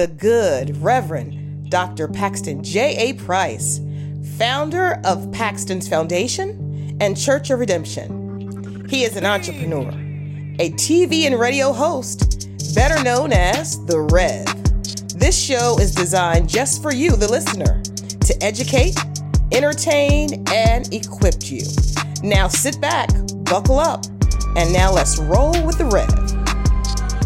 [0.00, 2.08] the good Reverend Dr.
[2.08, 3.12] Paxton J.A.
[3.22, 3.82] Price,
[4.38, 8.86] founder of Paxton's Foundation and Church of Redemption.
[8.88, 9.90] He is an entrepreneur,
[10.58, 14.46] a TV and radio host, better known as The Rev.
[15.18, 17.82] This show is designed just for you, the listener,
[18.20, 18.96] to educate,
[19.52, 21.66] entertain, and equip you.
[22.22, 23.10] Now sit back,
[23.44, 24.06] buckle up,
[24.56, 26.29] and now let's roll with the Rev.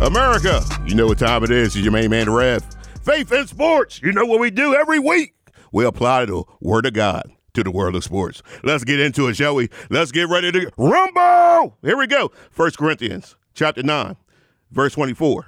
[0.01, 1.77] America, you know what time it is.
[1.77, 2.65] It's your main man, Rev.
[3.03, 4.03] Faith in sports.
[4.03, 5.35] You know what we do every week.
[5.73, 8.43] We apply the word of God to the world of sports.
[8.63, 9.71] Let's get into it, shall we?
[9.91, 11.79] Let's get ready to rumble.
[11.83, 12.33] Here we go.
[12.51, 14.17] First Corinthians chapter 9,
[14.71, 15.47] verse 24.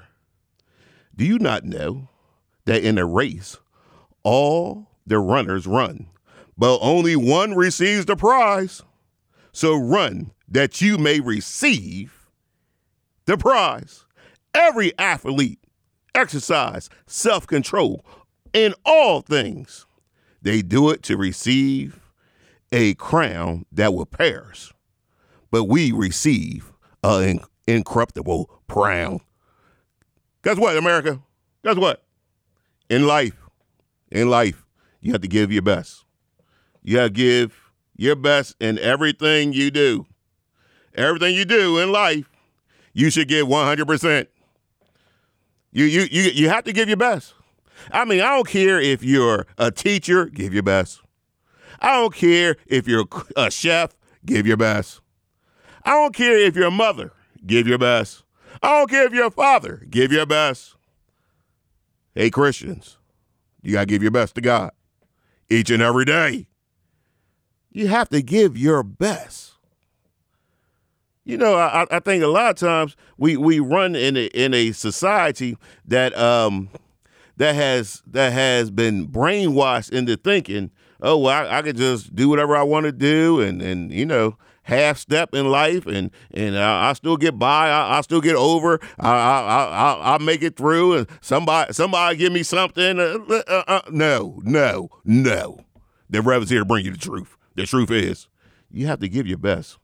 [1.15, 2.09] Do you not know
[2.67, 3.59] that in a race
[4.23, 6.06] all the runners run,
[6.56, 8.83] but only one receives the prize?
[9.53, 12.28] So run that you may receive
[13.25, 14.05] the prize.
[14.56, 15.59] Every athlete
[16.15, 18.05] exercise self control
[18.55, 19.84] in all things.
[20.41, 22.00] They do it to receive
[22.72, 24.72] a crown that will perish,
[25.50, 26.72] but we receive
[27.05, 29.20] an incorruptible crown.
[30.42, 31.20] Guess what, America?
[31.62, 32.03] Guess what?
[32.88, 33.36] In life,
[34.11, 34.64] in life,
[35.03, 36.05] you have to give your best.
[36.83, 40.06] You have to give your best in everything you do.
[40.94, 42.31] Everything you do in life,
[42.94, 44.28] you should give 100%.
[45.72, 47.34] You, you, you, you have to give your best.
[47.92, 51.00] I mean, I don't care if you're a teacher, give your best.
[51.81, 53.05] I don't care if you're
[53.36, 55.00] a chef, give your best.
[55.84, 57.12] I don't care if you're a mother,
[57.44, 58.25] give your best.
[58.62, 60.75] I don't care if you're a father, give your best.
[62.14, 62.97] Hey, Christians,
[63.62, 64.72] you got to give your best to God
[65.50, 66.48] each and every day.
[67.70, 69.56] You have to give your best.
[71.27, 74.55] You know, I, I think a lot of times we, we run in a, in
[74.55, 76.70] a society that um
[77.36, 80.70] that has that has been brainwashed into thinking,
[81.02, 84.06] oh well, I, I could just do whatever I want to do, and and you
[84.06, 88.20] know half step in life, and and I, I still get by, I, I still
[88.20, 93.00] get over, I I I I make it through, and somebody somebody give me something.
[93.00, 95.59] Uh, uh, uh, no, no, no.
[96.09, 97.36] The Rev is here to bring you the truth.
[97.56, 98.28] The truth is,
[98.70, 99.76] you have to give your best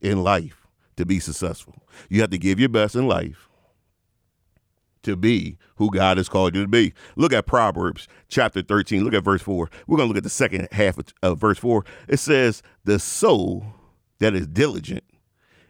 [0.00, 0.66] in life
[0.96, 1.82] to be successful.
[2.08, 3.48] You have to give your best in life
[5.02, 6.92] to be who God has called you to be.
[7.16, 9.04] Look at Proverbs chapter 13.
[9.04, 9.70] Look at verse 4.
[9.86, 11.84] We're going to look at the second half of, of verse 4.
[12.08, 13.64] It says, The soul
[14.18, 15.04] that is diligent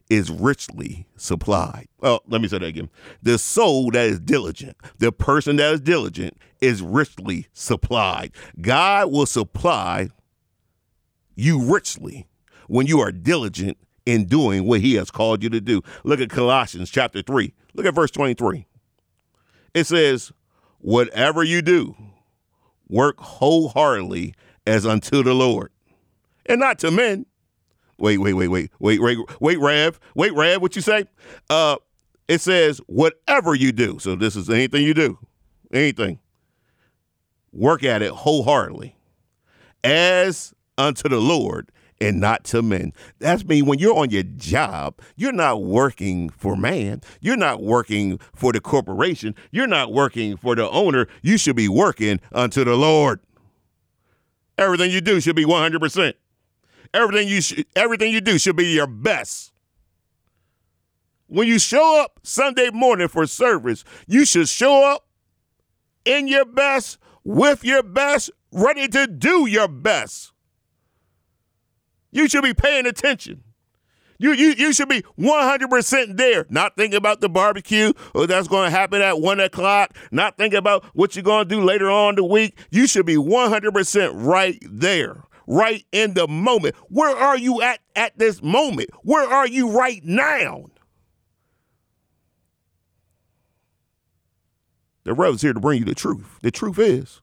[0.09, 1.89] is richly supplied.
[2.01, 2.89] Well, let me say that again.
[3.23, 8.33] The soul that is diligent, the person that is diligent, is richly supplied.
[8.61, 10.09] God will supply
[11.35, 12.27] you richly
[12.69, 13.77] when you are diligent
[14.09, 15.83] in doing what he has called you to do.
[16.03, 17.53] Look at Colossians chapter 3.
[17.75, 18.67] Look at verse 23.
[19.75, 20.33] It says,
[20.79, 21.95] Whatever you do,
[22.89, 24.35] work wholeheartedly
[24.67, 25.73] as unto the Lord
[26.47, 27.27] and not to men.
[27.99, 31.05] Wait, wait, wait, wait, wait, wait, wait, Rev, wait, Rev, what you say?
[31.51, 31.77] Uh,
[32.29, 33.99] it says, whatever you do.
[33.99, 35.19] So this is anything you do,
[35.71, 36.19] anything.
[37.53, 38.97] Work at it wholeheartedly
[39.85, 41.71] as unto the Lord
[42.01, 42.93] and not to men.
[43.19, 47.03] That's mean when you're on your job, you're not working for man.
[47.21, 49.35] You're not working for the corporation.
[49.51, 51.09] You're not working for the owner.
[51.23, 53.21] You should be working unto the Lord.
[54.57, 56.15] Everything you do should be 100%.
[56.95, 59.53] Everything you sh- everything you do should be your best.
[61.27, 65.07] When you show up Sunday morning for service, you should show up
[66.07, 70.33] in your best, with your best, ready to do your best.
[72.19, 73.45] You should be paying attention.
[74.19, 78.65] You, you, you should be 100% there, not thinking about the barbecue or that's going
[78.65, 82.17] to happen at 1 o'clock, not thinking about what you're going to do later on
[82.17, 82.59] the week.
[82.73, 86.75] You should be 100% right there, right in the moment.
[86.89, 88.91] Where are you at at this moment?
[89.05, 90.65] Where are you right now?
[95.05, 96.41] The Rev's here to bring you the truth.
[96.43, 97.21] The truth is,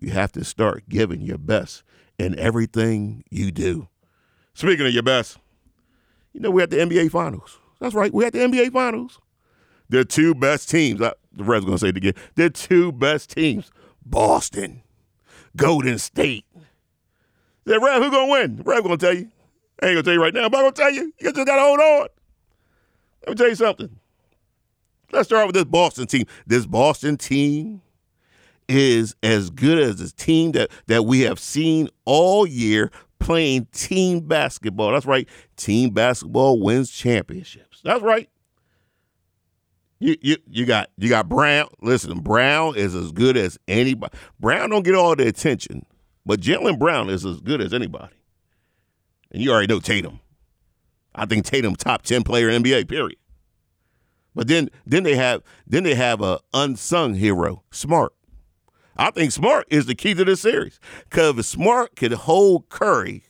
[0.00, 1.82] you have to start giving your best
[2.18, 3.88] in everything you do.
[4.54, 5.38] Speaking of your best,
[6.32, 7.58] you know, we're at the NBA Finals.
[7.80, 9.20] That's right, we're at the NBA Finals.
[9.88, 13.30] The two best teams, I, the Rev's going to say it again, the two best
[13.30, 13.70] teams,
[14.04, 14.82] Boston,
[15.56, 16.44] Golden State.
[17.64, 18.56] The Rev, who going to win?
[18.56, 19.30] The Rev going to tell you.
[19.80, 21.12] I ain't going to tell you right now, but I'm going to tell you.
[21.20, 22.08] You just got to hold on.
[23.26, 23.90] Let me tell you something.
[25.12, 26.26] Let's start with this Boston team.
[26.46, 27.82] This Boston team
[28.68, 34.20] is as good as the team that, that we have seen all year playing team
[34.20, 34.92] basketball.
[34.92, 35.28] That's right.
[35.56, 37.80] Team basketball wins championships.
[37.82, 38.28] That's right.
[40.00, 41.68] You, you you got you got Brown.
[41.82, 44.16] Listen, Brown is as good as anybody.
[44.38, 45.84] Brown don't get all the attention,
[46.24, 48.14] but Jaylen Brown is as good as anybody.
[49.32, 50.20] And you already know Tatum.
[51.16, 52.88] I think Tatum top ten player in NBA.
[52.88, 53.18] Period.
[54.36, 58.12] But then then they have then they have a unsung hero, Smart.
[58.98, 63.24] I think Smart is the key to this series because Smart could hold Curry,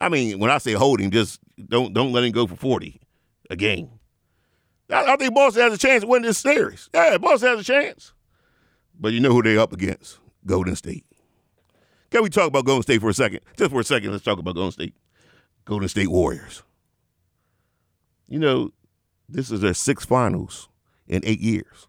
[0.00, 3.00] I mean, when I say hold him, just don't don't let him go for forty
[3.50, 3.90] a game.
[4.90, 6.88] I, I think Boston has a chance to win this series.
[6.94, 8.12] Yeah, Boston has a chance.
[8.98, 10.18] But you know who they're up against?
[10.46, 11.04] Golden State.
[12.10, 13.40] Can we talk about Golden State for a second?
[13.56, 14.94] Just for a second, let's talk about Golden State.
[15.64, 16.62] Golden State Warriors.
[18.28, 18.72] You know,
[19.28, 20.68] this is their sixth finals
[21.06, 21.87] in eight years.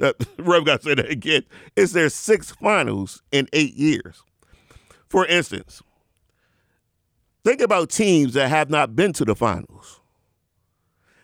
[0.00, 1.42] Uh, Rev got to say that again.
[1.76, 4.22] It's their sixth finals in eight years.
[5.08, 5.82] For instance,
[7.44, 10.00] think about teams that have not been to the finals.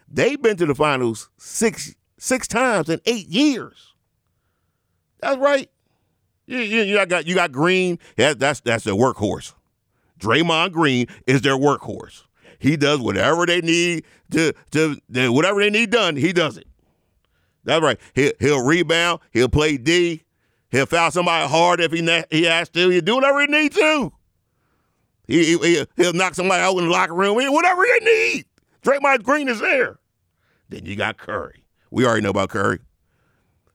[0.08, 3.94] They've been to the finals six six times in eight years.
[5.20, 5.70] That's right.
[6.46, 7.98] You, you, you got you got Green.
[8.16, 9.54] Yeah, that's that's their workhorse.
[10.18, 12.24] Draymond Green is their workhorse.
[12.58, 16.16] He does whatever they need to, to, to whatever they need done.
[16.16, 16.66] He does it.
[17.64, 17.98] That's right.
[18.14, 19.20] He'll, he'll rebound.
[19.32, 20.24] He'll play D.
[20.70, 22.88] He'll foul somebody hard if he he has to.
[22.88, 24.12] He'll do whatever he needs to.
[25.26, 27.36] He, he, he'll knock somebody out in the locker room.
[27.36, 28.44] Whatever they need.
[28.82, 29.98] Draymond Green is there.
[30.68, 31.64] Then you got Curry.
[31.90, 32.80] We already know about Curry.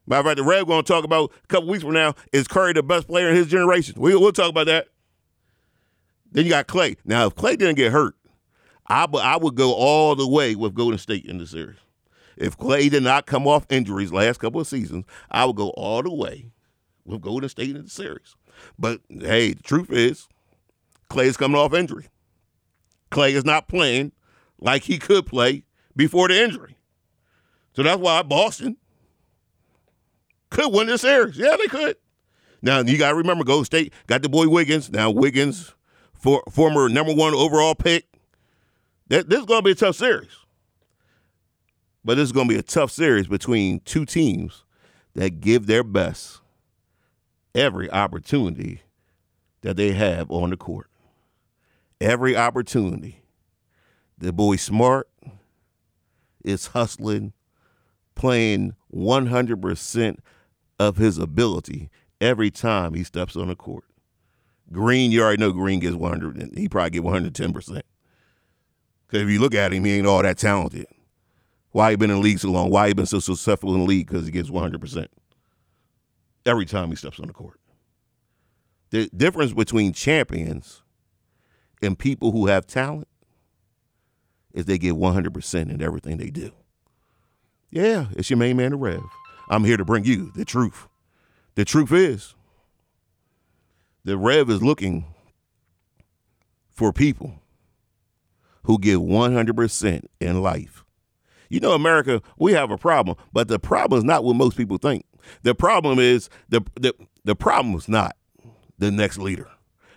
[0.06, 2.46] Matter of fact, the Rev going to talk about a couple weeks from now is
[2.46, 3.94] Curry the best player in his generation.
[3.98, 4.88] We, we'll talk about that.
[6.32, 6.96] Then you got Clay.
[7.04, 8.14] Now, if Clay didn't get hurt,
[8.86, 11.78] I, I would go all the way with Golden State in the series.
[12.40, 16.02] If Clay did not come off injuries last couple of seasons, I would go all
[16.02, 16.46] the way
[17.04, 18.34] with Golden State in the series.
[18.78, 20.26] But hey, the truth is,
[21.10, 22.08] Clay is coming off injury.
[23.10, 24.12] Clay is not playing
[24.58, 25.64] like he could play
[25.94, 26.78] before the injury.
[27.74, 28.78] So that's why Boston
[30.48, 31.36] could win this series.
[31.36, 31.96] Yeah, they could.
[32.62, 34.90] Now you got to remember, Golden State got the boy Wiggins.
[34.90, 35.74] Now Wiggins,
[36.14, 38.06] for, former number one overall pick,
[39.08, 40.39] this is going to be a tough series.
[42.04, 44.64] But this is going to be a tough series between two teams
[45.14, 46.40] that give their best
[47.54, 48.82] every opportunity
[49.62, 50.88] that they have on the court.
[52.00, 53.22] Every opportunity.
[54.16, 55.08] The boy Smart
[56.44, 57.32] is hustling,
[58.14, 60.18] playing 100%
[60.78, 63.84] of his ability every time he steps on the court.
[64.72, 67.82] Green, you already know Green gets 100, he probably get 110%.
[69.06, 70.86] Because if you look at him, he ain't all that talented.
[71.72, 72.70] Why he been in the league so long?
[72.70, 74.08] Why he been so successful in the league?
[74.08, 75.06] Because he gets 100%
[76.46, 77.60] every time he steps on the court.
[78.90, 80.82] The difference between champions
[81.80, 83.08] and people who have talent
[84.52, 86.50] is they give 100% in everything they do.
[87.70, 89.02] Yeah, it's your main man, the Rev.
[89.48, 90.88] I'm here to bring you the truth.
[91.54, 92.34] The truth is,
[94.04, 95.04] the Rev is looking
[96.68, 97.34] for people
[98.64, 100.84] who give 100% in life.
[101.50, 104.78] You know, America, we have a problem, but the problem is not what most people
[104.78, 105.04] think.
[105.42, 106.94] The problem is the the,
[107.24, 108.16] the problem is not
[108.78, 109.48] the next leader.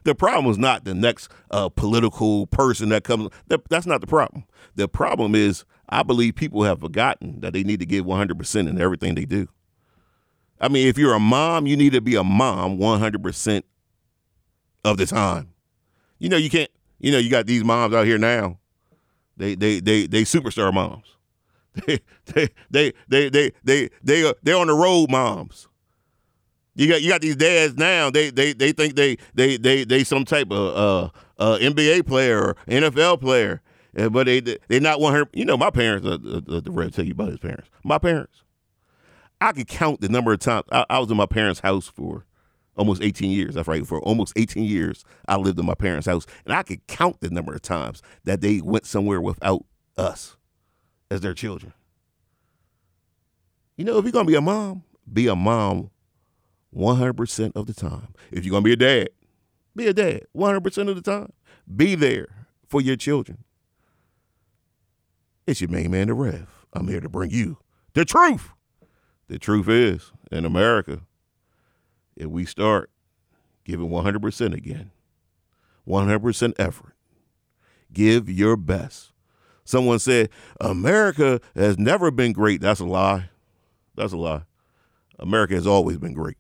[0.03, 3.29] The problem is not the next uh, political person that comes.
[3.69, 4.43] That's not the problem.
[4.75, 8.81] The problem is, I believe people have forgotten that they need to give 100% in
[8.81, 9.47] everything they do.
[10.59, 13.63] I mean, if you're a mom, you need to be a mom 100%
[14.83, 15.53] of the time.
[16.19, 16.69] You know, you can't
[17.03, 18.57] you know, you got these moms out here now.
[19.35, 21.17] They they they they superstar moms.
[21.85, 25.67] They they they they they they they're on the road moms.
[26.75, 28.09] You got you got these dads now.
[28.09, 32.39] They they they think they they they they some type of uh, uh NBA player
[32.39, 33.61] or NFL player,
[33.93, 35.25] but they they not want her.
[35.33, 36.07] You know, my parents.
[36.07, 37.69] Uh, the, the Rev tell you about his parents.
[37.83, 38.43] My parents.
[39.41, 42.25] I could count the number of times I, I was in my parents' house for
[42.77, 43.55] almost 18 years.
[43.55, 43.85] That's right.
[43.85, 47.29] For almost 18 years, I lived in my parents' house, and I could count the
[47.29, 49.65] number of times that they went somewhere without
[49.97, 50.37] us
[51.13, 51.73] as their children.
[53.77, 55.91] You know, if you're gonna be a mom, be a mom
[56.75, 58.15] 100% of the time.
[58.31, 59.09] If you're gonna be a dad,
[59.75, 61.31] be a dad 100% of the time.
[61.73, 63.43] Be there for your children.
[65.45, 66.47] It's your main man, the Rev.
[66.73, 67.57] I'm here to bring you
[67.93, 68.49] the truth.
[69.27, 71.01] The truth is, in America,
[72.15, 72.89] if we start
[73.63, 74.91] giving 100% again,
[75.87, 76.95] 100% effort,
[77.91, 79.12] give your best.
[79.65, 80.29] Someone said,
[80.59, 82.61] America has never been great.
[82.61, 83.29] That's a lie.
[83.95, 84.43] That's a lie.
[85.19, 86.37] America has always been great.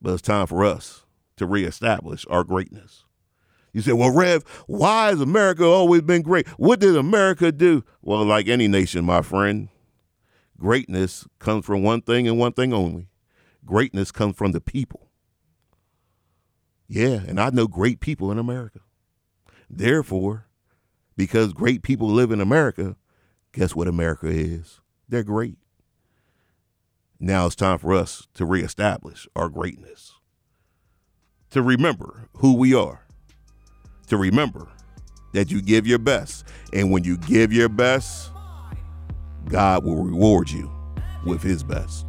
[0.00, 1.04] But it's time for us
[1.36, 3.04] to reestablish our greatness.
[3.72, 6.48] You say, well, Rev, why has America always been great?
[6.58, 7.84] What did America do?
[8.02, 9.68] Well, like any nation, my friend,
[10.58, 13.08] greatness comes from one thing and one thing only
[13.66, 15.10] greatness comes from the people.
[16.88, 18.80] Yeah, and I know great people in America.
[19.68, 20.45] Therefore,
[21.16, 22.96] because great people live in America,
[23.52, 24.80] guess what America is?
[25.08, 25.58] They're great.
[27.18, 30.12] Now it's time for us to reestablish our greatness,
[31.50, 33.06] to remember who we are,
[34.08, 34.68] to remember
[35.32, 36.44] that you give your best.
[36.72, 38.30] And when you give your best,
[39.48, 40.70] God will reward you
[41.24, 42.06] with his best.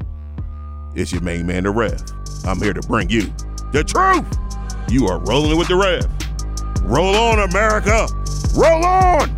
[0.96, 2.02] It's your main man, the Rev.
[2.46, 3.24] I'm here to bring you
[3.72, 4.26] the truth.
[4.90, 6.06] You are rolling with the Rev.
[6.84, 8.08] Roll on, America.
[8.58, 9.30] Roll on.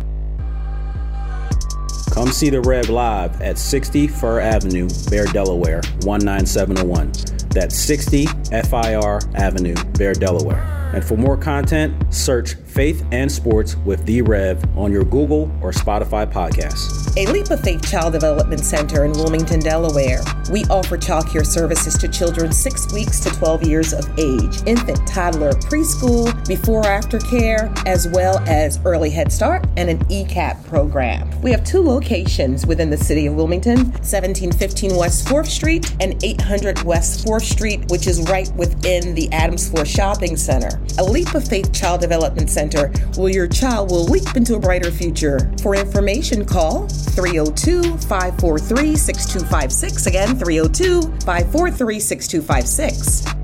[2.10, 7.12] Come see the Rev live at 60 Fir Avenue, Bear, Delaware, 19701.
[7.50, 10.62] That's 60 FIR Avenue, Bear, Delaware.
[10.94, 15.70] And for more content, search Faith and Sports with The Rev on your Google or
[15.70, 16.99] Spotify podcasts.
[17.16, 20.22] A Leap of Faith Child Development Center in Wilmington, Delaware.
[20.48, 25.04] We offer child care services to children 6 weeks to 12 years of age, infant,
[25.08, 31.28] toddler, preschool, before after care, as well as early head start and an ECAP program.
[31.42, 36.84] We have two locations within the city of Wilmington 1715 West 4th Street and 800
[36.84, 40.80] West 4th Street, which is right within the Adams Four Shopping Center.
[40.98, 44.90] A Leap of Faith Child Development Center where your child will leap into a brighter
[44.90, 45.50] future.
[45.60, 50.06] For information, call 302 543 6256.
[50.06, 53.39] Again, 302 543 6256.